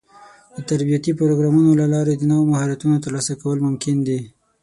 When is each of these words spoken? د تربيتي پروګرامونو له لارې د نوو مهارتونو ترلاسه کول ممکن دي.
د 0.55 0.57
تربيتي 0.69 1.11
پروګرامونو 1.19 1.71
له 1.81 1.85
لارې 1.93 2.13
د 2.17 2.23
نوو 2.31 2.49
مهارتونو 2.51 2.95
ترلاسه 3.05 3.33
کول 3.41 3.57
ممکن 3.67 3.97
دي. 4.07 4.19